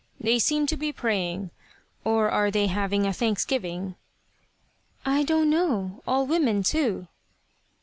They 0.19 0.39
seem 0.39 0.65
to 0.65 0.75
be 0.75 0.91
praying. 0.91 1.51
Or 2.03 2.27
are 2.31 2.49
they 2.49 2.65
having 2.65 3.05
a 3.05 3.13
thanksgiving?" 3.13 3.93
"I 5.05 5.21
don't 5.21 5.51
know. 5.51 6.01
All 6.07 6.25
women, 6.25 6.63
too!" 6.63 7.05